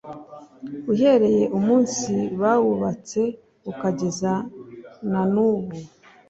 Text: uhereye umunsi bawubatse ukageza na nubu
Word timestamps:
uhereye 0.91 1.43
umunsi 1.57 2.13
bawubatse 2.41 3.21
ukageza 3.71 4.33
na 5.11 5.21
nubu 5.33 5.75